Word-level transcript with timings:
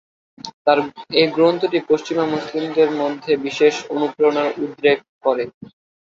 তার 0.65 0.77
এ 1.15 1.33
গ্রন্থটি 1.35 1.79
পশ্চিমা 1.89 2.23
মুসলিমদের 2.27 2.89
মধ্যে 3.01 3.31
বিশেষ 3.45 3.73
অনুপ্রেরণার 3.91 4.49
উদ্রেক 4.63 4.99
করে। 5.23 5.43